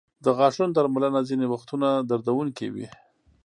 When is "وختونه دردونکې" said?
1.53-2.67